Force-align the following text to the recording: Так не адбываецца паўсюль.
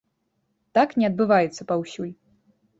Так 0.77 0.89
не 1.03 1.07
адбываецца 1.11 1.69
паўсюль. 1.75 2.13